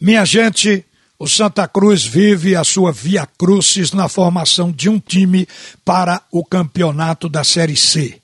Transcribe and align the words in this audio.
Minha 0.00 0.24
gente, 0.24 0.84
o 1.18 1.26
Santa 1.26 1.66
Cruz 1.66 2.04
vive 2.04 2.54
a 2.54 2.62
sua 2.62 2.92
via 2.92 3.26
crucis 3.26 3.90
na 3.90 4.08
formação 4.08 4.70
de 4.70 4.88
um 4.88 5.00
time 5.00 5.48
para 5.84 6.22
o 6.30 6.44
campeonato 6.44 7.28
da 7.28 7.42
Série 7.42 7.76
C. 7.76 8.20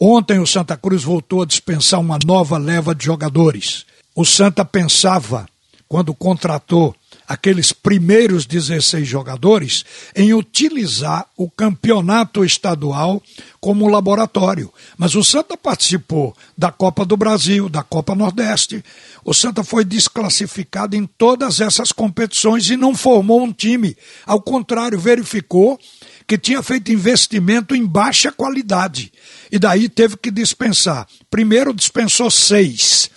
Ontem 0.00 0.38
o 0.38 0.46
Santa 0.46 0.76
Cruz 0.76 1.02
voltou 1.02 1.42
a 1.42 1.46
dispensar 1.46 1.98
uma 1.98 2.20
nova 2.24 2.56
leva 2.56 2.94
de 2.94 3.04
jogadores. 3.04 3.84
O 4.14 4.24
Santa 4.24 4.64
pensava, 4.64 5.48
quando 5.88 6.14
contratou 6.14 6.94
aqueles 7.28 7.72
primeiros 7.72 8.46
16 8.46 9.06
jogadores 9.06 9.84
em 10.16 10.32
utilizar 10.32 11.26
o 11.36 11.50
campeonato 11.50 12.42
estadual 12.42 13.22
como 13.60 13.86
laboratório. 13.86 14.72
Mas 14.96 15.14
o 15.14 15.22
Santa 15.22 15.56
participou 15.56 16.34
da 16.56 16.72
Copa 16.72 17.04
do 17.04 17.16
Brasil, 17.16 17.68
da 17.68 17.82
Copa 17.82 18.14
Nordeste. 18.14 18.82
O 19.22 19.34
Santa 19.34 19.62
foi 19.62 19.84
desclassificado 19.84 20.96
em 20.96 21.04
todas 21.04 21.60
essas 21.60 21.92
competições 21.92 22.70
e 22.70 22.76
não 22.76 22.94
formou 22.94 23.42
um 23.42 23.52
time. 23.52 23.94
Ao 24.24 24.40
contrário, 24.40 24.98
verificou 24.98 25.78
que 26.26 26.38
tinha 26.38 26.62
feito 26.62 26.92
investimento 26.92 27.74
em 27.74 27.84
baixa 27.84 28.32
qualidade. 28.32 29.12
E 29.52 29.58
daí 29.58 29.88
teve 29.88 30.16
que 30.16 30.30
dispensar. 30.30 31.06
Primeiro 31.30 31.74
dispensou 31.74 32.30
seis 32.30 33.10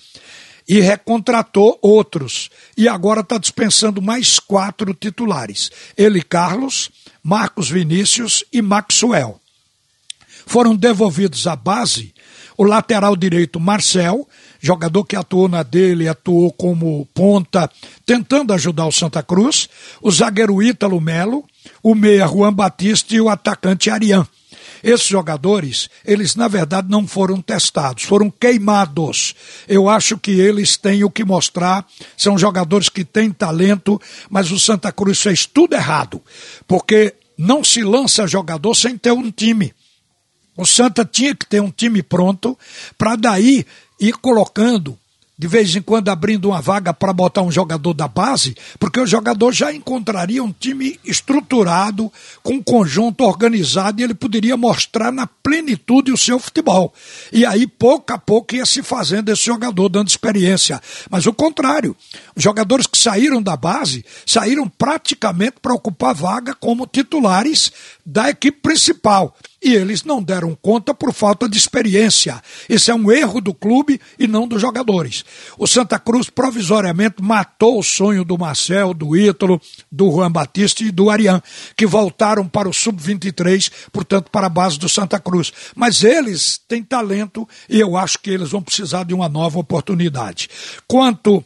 e 0.72 0.80
recontratou 0.80 1.78
outros. 1.82 2.50
E 2.78 2.88
agora 2.88 3.20
está 3.20 3.38
dispensando 3.38 4.02
mais 4.02 4.40
quatro 4.40 4.94
titulares: 4.94 5.70
ele, 5.98 6.22
Carlos, 6.22 6.90
Marcos 7.22 7.70
Vinícius 7.70 8.42
e 8.54 8.62
Maxwell. 8.62 9.38
Foram 10.46 10.74
devolvidos 10.74 11.46
à 11.46 11.58
base 11.58 12.14
o 12.58 12.64
lateral 12.64 13.16
direito 13.16 13.60
Marcel, 13.60 14.28
jogador 14.60 15.04
que 15.04 15.16
atuou 15.16 15.48
na 15.48 15.64
dele, 15.64 16.08
atuou 16.08 16.52
como 16.52 17.08
ponta, 17.14 17.70
tentando 18.06 18.54
ajudar 18.54 18.86
o 18.86 18.92
Santa 18.92 19.24
Cruz, 19.24 19.68
o 20.02 20.12
zagueiro 20.12 20.62
Ítalo 20.62 21.02
Melo, 21.02 21.44
o 21.82 21.96
meia 21.96 22.28
Juan 22.28 22.54
Batista 22.54 23.16
e 23.16 23.22
o 23.22 23.30
atacante 23.30 23.90
Arian. 23.90 24.28
Esses 24.84 25.08
jogadores, 25.08 25.90
eles 26.06 26.36
na 26.36 26.48
verdade 26.48 26.90
não 26.90 27.08
foram 27.08 27.42
testados, 27.42 28.04
foram 28.04 28.30
queimados. 28.30 29.36
Eu 29.68 29.90
acho 29.90 30.18
que 30.18 30.32
eles 30.32 30.78
têm 30.78 31.04
o 31.04 31.10
que 31.10 31.24
mostrar, 31.24 31.86
são 32.18 32.38
jogadores 32.38 32.90
que 32.90 33.04
têm 33.04 33.32
talento, 33.32 34.00
mas 34.30 34.52
o 34.52 34.60
Santa 34.60 34.92
Cruz 34.92 35.22
fez 35.22 35.46
tudo 35.46 35.74
errado, 35.74 36.22
porque 36.68 37.14
não 37.38 37.64
se 37.64 37.84
lança 37.84 38.28
jogador 38.28 38.76
sem 38.76 38.98
ter 38.98 39.12
um 39.12 39.32
time. 39.32 39.74
O 40.56 40.66
Santa 40.66 41.06
tinha 41.06 41.34
que 41.36 41.46
ter 41.46 41.62
um 41.62 41.72
time 41.72 42.04
pronto 42.04 42.58
para 42.98 43.16
daí 43.16 43.66
ir 44.00 44.14
colocando 44.14 44.98
de 45.42 45.48
vez 45.48 45.76
em 45.76 45.82
quando 45.82 46.10
abrindo 46.10 46.50
uma 46.50 46.62
vaga 46.62 46.94
para 46.94 47.12
botar 47.12 47.42
um 47.42 47.52
jogador 47.52 47.96
da 47.96 48.08
base, 48.08 48.56
porque 48.78 49.00
o 49.00 49.08
jogador 49.08 49.52
já 49.52 49.74
encontraria 49.74 50.44
um 50.44 50.52
time 50.52 51.00
estruturado, 51.04 52.14
com 52.44 52.54
um 52.54 52.62
conjunto 52.62 53.24
organizado 53.24 54.00
e 54.00 54.04
ele 54.04 54.14
poderia 54.14 54.56
mostrar 54.56 55.12
na 55.12 55.26
plenitude 55.26 56.12
o 56.12 56.18
seu 56.18 56.38
futebol. 56.38 56.94
E 57.34 57.44
aí, 57.44 57.66
pouco 57.66 58.14
a 58.14 58.20
pouco, 58.20 58.54
ia 58.54 58.68
se 58.68 58.84
fazendo 58.84 59.30
esse 59.30 59.44
jogador, 59.44 59.90
dando 59.90 60.10
experiência. 60.10 60.80
Mas 61.10 61.26
o 61.26 61.34
contrário, 61.34 61.98
os 62.36 62.44
jogadores 62.44 62.86
que 62.86 63.00
saíram 63.00 63.42
da 63.42 63.58
base 63.58 64.06
saíram 64.28 64.70
praticamente 64.70 65.56
para 65.60 65.74
ocupar 65.74 66.14
vaga 66.14 66.54
como 66.54 66.86
titulares 66.86 67.72
da 68.06 68.30
equipe 68.30 68.60
principal 68.62 69.36
e 69.62 69.74
eles 69.76 70.04
não 70.04 70.24
deram 70.24 70.58
conta 70.60 70.94
por 70.94 71.14
falta 71.14 71.48
de 71.48 71.58
experiência. 71.58 72.42
Esse 72.68 72.90
é 72.90 72.96
um 72.96 73.12
erro 73.12 73.40
do 73.40 73.54
clube 73.54 74.02
e 74.18 74.28
não 74.28 74.48
dos 74.48 74.62
jogadores. 74.62 75.24
O 75.58 75.68
Santa 75.68 76.00
Cruz 76.00 76.30
provisoriamente 76.30 77.22
matou 77.22 77.78
o 77.78 77.84
sonho 77.84 78.26
do 78.26 78.38
Marcel, 78.38 78.94
do 78.94 79.16
Ítalo, 79.16 79.62
do 79.92 80.10
Juan 80.10 80.32
Batista 80.32 80.84
e 80.84 80.92
do 80.92 81.10
Arian, 81.10 81.42
que 81.76 81.86
voltaram 81.86 82.48
para 82.48 82.68
o 82.68 82.74
sub-23, 82.74 83.72
portanto 83.92 84.32
para 84.32 84.48
a 84.48 84.50
base 84.50 84.80
do 84.80 84.90
Santa 84.90 85.20
Cruz. 85.20 85.54
Mas 85.76 86.04
eles 86.04 86.60
têm 86.68 86.84
talento 86.84 87.48
e 87.70 87.80
eu 87.80 87.96
acho 87.96 88.18
que 88.20 88.32
eles 88.32 88.50
vão 88.50 88.62
precisar 88.62 89.04
de 89.04 89.14
uma 89.14 89.30
nova 89.30 89.60
oportunidade. 89.60 90.50
Quanto 90.88 91.44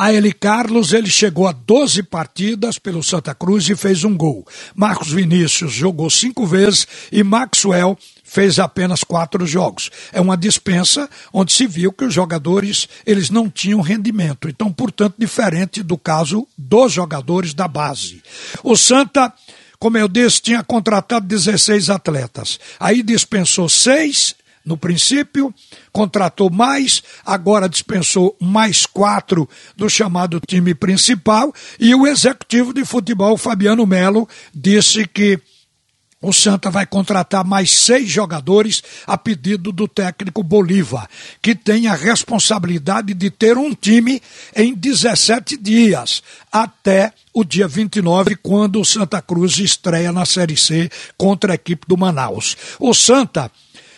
a 0.00 0.10
Eli 0.14 0.32
Carlos, 0.32 0.94
ele 0.94 1.10
chegou 1.10 1.46
a 1.46 1.52
12 1.52 2.04
partidas 2.04 2.78
pelo 2.78 3.02
Santa 3.02 3.34
Cruz 3.34 3.68
e 3.68 3.76
fez 3.76 4.02
um 4.02 4.16
gol. 4.16 4.46
Marcos 4.74 5.12
Vinícius 5.12 5.74
jogou 5.74 6.08
cinco 6.08 6.46
vezes 6.46 6.88
e 7.12 7.22
Maxwell 7.22 7.98
fez 8.24 8.58
apenas 8.58 9.04
quatro 9.04 9.46
jogos. 9.46 9.90
É 10.10 10.18
uma 10.18 10.38
dispensa 10.38 11.06
onde 11.30 11.52
se 11.52 11.66
viu 11.66 11.92
que 11.92 12.06
os 12.06 12.14
jogadores 12.14 12.88
eles 13.04 13.28
não 13.28 13.50
tinham 13.50 13.82
rendimento. 13.82 14.48
Então, 14.48 14.72
portanto, 14.72 15.16
diferente 15.18 15.82
do 15.82 15.98
caso 15.98 16.48
dos 16.56 16.90
jogadores 16.90 17.52
da 17.52 17.68
base. 17.68 18.22
O 18.64 18.78
Santa 18.78 19.30
como 19.78 19.96
eu 19.96 20.08
disse, 20.08 20.42
tinha 20.42 20.62
contratado 20.62 21.26
16 21.26 21.88
atletas. 21.88 22.60
Aí 22.78 23.02
dispensou 23.02 23.66
seis 23.66 24.34
no 24.64 24.76
princípio, 24.76 25.54
contratou 25.92 26.50
mais, 26.50 27.02
agora 27.24 27.68
dispensou 27.68 28.36
mais 28.40 28.86
quatro 28.86 29.48
do 29.76 29.88
chamado 29.88 30.40
time 30.40 30.74
principal, 30.74 31.52
e 31.78 31.94
o 31.94 32.06
executivo 32.06 32.72
de 32.72 32.84
futebol, 32.84 33.36
Fabiano 33.36 33.86
Melo, 33.86 34.28
disse 34.54 35.06
que 35.06 35.40
o 36.22 36.34
Santa 36.34 36.70
vai 36.70 36.84
contratar 36.84 37.42
mais 37.46 37.70
seis 37.70 38.10
jogadores 38.10 38.82
a 39.06 39.16
pedido 39.16 39.72
do 39.72 39.88
técnico 39.88 40.42
Bolívar, 40.42 41.08
que 41.40 41.54
tem 41.54 41.86
a 41.86 41.94
responsabilidade 41.94 43.14
de 43.14 43.30
ter 43.30 43.56
um 43.56 43.74
time 43.74 44.20
em 44.54 44.74
17 44.74 45.56
dias, 45.56 46.22
até 46.52 47.14
o 47.32 47.42
dia 47.42 47.66
29, 47.66 48.36
quando 48.36 48.80
o 48.80 48.84
Santa 48.84 49.22
Cruz 49.22 49.58
estreia 49.58 50.12
na 50.12 50.26
Série 50.26 50.58
C 50.58 50.90
contra 51.16 51.52
a 51.52 51.54
equipe 51.54 51.86
do 51.88 51.96
Manaus. 51.96 52.54
O 52.78 52.92
Santa 52.92 53.50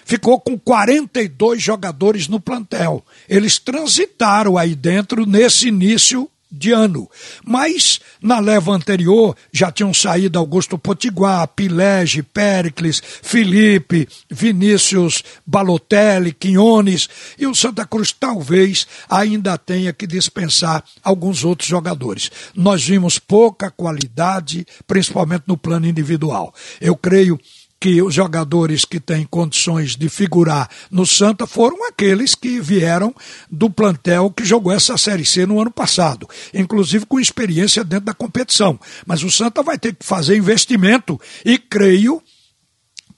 ficou 0.05 0.41
com 0.41 0.59
42 0.59 1.63
jogadores 1.63 2.29
no 2.29 2.41
plantel. 2.41 3.05
Eles 3.29 3.59
transitaram 3.59 4.59
aí 4.59 4.75
dentro 4.75 5.27
nesse 5.27 5.69
início 5.69 6.29
de 6.53 6.71
ano. 6.71 7.11
Mas 7.45 7.99
na 8.21 8.39
leva 8.39 8.73
anterior 8.73 9.35
já 9.51 9.73
tinham 9.73 9.95
saído 9.95 10.39
Augusto 10.39 10.77
Potiguar, 10.77 11.49
Pilege, 11.49 12.23
Péricles, 12.23 13.03
Felipe, 13.23 14.07
Vinícius 14.31 15.25
Balotelli, 15.47 16.33
Quinones 16.33 17.09
e 17.39 17.47
o 17.47 17.55
Santa 17.55 17.87
Cruz 17.87 18.13
talvez 18.13 18.87
ainda 19.09 19.57
tenha 19.57 19.93
que 19.93 20.07
dispensar 20.07 20.85
alguns 21.03 21.43
outros 21.43 21.69
jogadores. 21.69 22.31
Nós 22.55 22.85
vimos 22.85 23.19
pouca 23.19 23.71
qualidade, 23.71 24.67
principalmente 24.87 25.45
no 25.47 25.57
plano 25.57 25.87
individual. 25.87 26.55
Eu 26.81 26.95
creio 26.95 27.41
que 27.83 28.01
os 28.01 28.15
jogadores 28.15 28.85
que 28.85 29.01
têm 29.01 29.27
condições 29.29 29.97
de 29.97 30.09
figurar 30.09 30.71
no 30.89 31.05
Santa 31.05 31.49
foram 31.49 31.89
aqueles 31.89 32.33
que 32.33 32.61
vieram 32.61 33.13
do 33.51 33.69
plantel 33.69 34.31
que 34.31 34.45
jogou 34.45 34.73
essa 34.73 34.97
Série 34.97 35.25
C 35.25 35.47
no 35.47 35.61
ano 35.61 35.73
passado, 35.73 36.29
inclusive 36.55 37.05
com 37.07 37.19
experiência 37.19 37.83
dentro 37.83 38.05
da 38.05 38.15
competição. 38.15 38.79
Mas 39.05 39.25
o 39.25 39.31
Santa 39.33 39.65
vai 39.65 39.77
ter 39.77 39.97
que 39.97 40.07
fazer 40.07 40.37
investimento 40.37 41.21
e 41.45 41.59
creio 41.59 42.23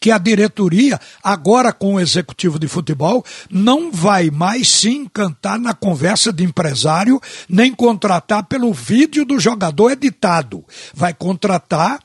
que 0.01 0.11
a 0.11 0.19
diretoria, 0.19 1.01
agora 1.23 1.73
com 1.73 1.95
o 1.95 2.01
executivo 2.01 2.59
de 2.59 2.69
futebol, 2.69 3.25
não 3.51 3.93
vai 3.93 4.31
mais 4.31 4.69
se 4.69 4.91
encantar 4.91 5.59
na 5.59 5.73
conversa 5.73 6.33
de 6.33 6.45
empresário, 6.45 7.21
nem 7.49 7.75
contratar 7.75 8.45
pelo 8.45 8.73
vídeo 8.73 9.25
do 9.25 9.39
jogador 9.39 9.93
editado. 9.93 10.65
Vai 10.95 11.15
contratar 11.15 12.01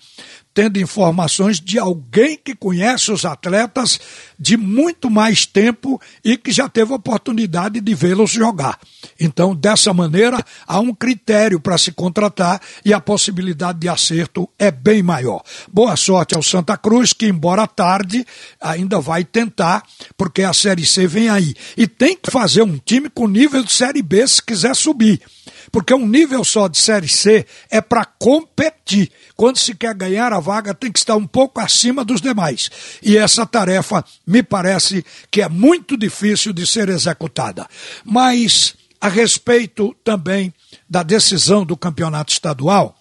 tendo 0.60 0.78
informações 0.78 1.58
de 1.58 1.80
alguém 1.80 2.38
que 2.38 2.54
conhece 2.54 3.14
os 3.14 3.24
atletas 3.24 3.98
de 4.38 4.58
muito 4.58 5.10
mais 5.10 5.46
tempo 5.46 6.02
e 6.22 6.36
que 6.36 6.52
já 6.52 6.68
teve 6.68 6.92
oportunidade 6.92 7.80
de 7.80 7.96
vê-los 7.96 8.30
jogar. 8.30 8.78
Então, 9.18 9.56
dessa 9.56 9.94
maneira, 9.94 10.44
há 10.68 10.82
um 10.82 10.94
critério 10.94 11.62
para 11.62 11.78
se 11.78 11.94
contratar 11.94 12.62
e 12.84 12.94
a 12.94 13.00
possibilidade 13.00 13.80
de 13.80 13.88
acerto 13.88 14.50
é 14.60 14.70
bem 14.70 15.02
maior. 15.02 15.44
Boa 15.72 15.96
sorte 15.96 16.36
ao 16.36 16.44
Santa 16.44 16.76
Cruz, 16.76 17.14
que, 17.14 17.28
embora 17.28 17.66
tarde, 17.66 18.26
ainda 18.60 19.00
vai 19.00 19.24
tentar, 19.24 19.82
porque 20.18 20.44
a 20.44 20.52
Série 20.52 20.86
C 20.86 21.08
vem 21.08 21.30
aí. 21.30 21.56
E 21.78 21.88
tem 21.88 22.18
que 22.18 22.30
fazer 22.30 22.64
um 22.64 22.78
time 22.78 23.10
com 23.10 23.30
nível 23.30 23.64
de 23.64 23.72
Série 23.72 24.02
B 24.02 24.28
se 24.28 24.44
quiser 24.44 24.76
subir 24.76 25.22
porque 25.72 25.94
um 25.94 26.08
nível 26.08 26.44
só 26.44 26.68
de 26.68 26.78
Série 26.78 27.08
C 27.08 27.46
é 27.70 27.82
para 27.82 28.06
competir. 28.06 29.12
Quando 29.36 29.58
se 29.58 29.74
quer 29.74 29.94
ganhar 29.94 30.34
a 30.34 30.40
vaga, 30.40 30.74
tem 30.74 30.92
que 30.92 31.00
estar 31.00 31.16
um 31.16 31.28
pouco 31.28 31.60
acima 31.60 32.04
dos 32.04 32.22
demais. 32.22 32.70
E 33.02 33.18
essa 33.18 33.46
tarefa 33.46 34.04
me 34.26 34.44
parece 34.44 35.06
que 35.32 35.42
é 35.42 35.50
muito 35.50 35.98
difícil 35.98 36.52
de 36.52 36.68
ser 36.68 36.90
executada. 36.90 37.68
Mas, 38.04 38.76
a 39.00 39.08
respeito 39.08 39.96
também 40.04 40.54
da 40.90 41.04
decisão 41.04 41.66
do 41.66 41.78
campeonato 41.78 42.34
estadual, 42.34 42.99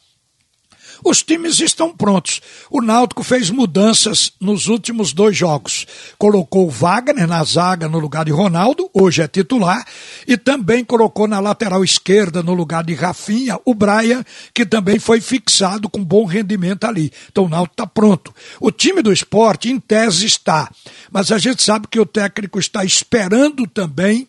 Os 1.05 1.23
times 1.23 1.61
estão 1.61 1.95
prontos. 1.95 2.41
O 2.71 2.81
Náutico 2.81 3.23
fez 3.23 3.50
mudanças 3.50 4.33
nos 4.41 4.67
últimos 4.67 5.12
dois 5.12 5.37
jogos. 5.37 5.87
Colocou 6.19 6.69
Wagner 6.71 7.27
na 7.27 7.43
zaga 7.45 7.89
no 7.89 7.99
lugar 7.99 8.25
de 8.25 8.31
Ronaldo, 8.31 8.91
hoje 8.93 9.23
é 9.23 9.29
titular, 9.29 9.85
e 10.27 10.37
também 10.37 10.85
colocou 10.85 11.29
na 11.29 11.41
lateral 11.41 11.85
esquerda 11.85 12.43
no 12.43 12.55
lugar 12.55 12.85
de 12.85 12.95
Rafinha 12.95 13.59
o 13.65 13.75
Brian, 13.75 14.25
que 14.53 14.67
também 14.67 14.99
foi 14.99 15.21
fixado 15.21 15.89
com 15.89 16.05
bom 16.05 16.25
rendimento 16.25 16.85
ali. 16.85 17.12
Então 17.31 17.44
o 17.44 17.49
Náutico 17.49 17.75
está 17.75 17.87
pronto. 17.87 18.35
O 18.61 18.71
time 18.71 19.03
do 19.03 19.12
esporte, 19.12 19.71
em 19.71 19.79
tese, 19.79 20.27
está. 20.27 20.71
Mas 21.11 21.31
a 21.31 21.39
gente 21.39 21.62
sabe 21.62 21.87
que 21.89 22.01
o 22.01 22.06
técnico 22.06 22.59
está 22.59 22.85
esperando 22.85 23.67
também 23.67 24.29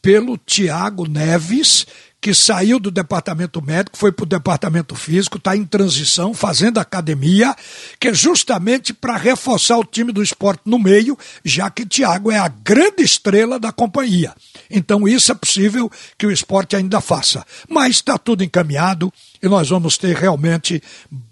pelo 0.00 0.38
Thiago 0.38 1.08
Neves, 1.08 1.86
que 2.20 2.34
saiu 2.34 2.80
do 2.80 2.90
departamento 2.90 3.62
médico, 3.62 3.96
foi 3.96 4.10
para 4.10 4.24
o 4.24 4.26
departamento 4.26 4.94
físico, 4.96 5.38
está 5.38 5.56
em 5.56 5.64
transição, 5.64 6.34
fazendo 6.34 6.78
academia, 6.78 7.54
que 8.00 8.08
é 8.08 8.14
justamente 8.14 8.92
para 8.92 9.16
reforçar 9.16 9.78
o 9.78 9.84
time 9.84 10.12
do 10.12 10.22
esporte 10.22 10.62
no 10.64 10.78
meio, 10.78 11.16
já 11.44 11.70
que 11.70 11.86
Thiago 11.86 12.32
é 12.32 12.38
a 12.38 12.48
grande 12.48 13.02
estrela 13.02 13.58
da 13.58 13.70
companhia. 13.70 14.34
Então 14.68 15.06
isso 15.06 15.30
é 15.30 15.34
possível 15.34 15.90
que 16.16 16.26
o 16.26 16.32
esporte 16.32 16.74
ainda 16.74 17.00
faça. 17.00 17.46
Mas 17.68 17.96
está 17.96 18.18
tudo 18.18 18.42
encaminhado 18.42 19.12
e 19.40 19.48
nós 19.48 19.68
vamos 19.68 19.96
ter 19.96 20.16
realmente 20.16 20.82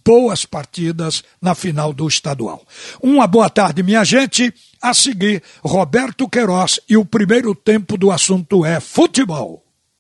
boas 0.05 0.45
partidas 0.45 1.25
na 1.43 1.55
final 1.55 1.93
do 1.93 2.07
estadual. 2.07 2.65
Uma 3.03 3.27
boa 3.27 3.51
tarde, 3.51 3.83
minha 3.83 4.05
gente. 4.05 4.55
A 4.81 4.95
seguir, 4.95 5.43
Roberto 5.65 6.29
Queiroz 6.29 6.79
e 6.89 6.97
o 6.97 7.05
primeiro 7.05 7.55
tempo 7.55 7.97
do 7.97 8.13
assunto 8.13 8.65
é 8.65 8.79
futebol. 8.79 9.66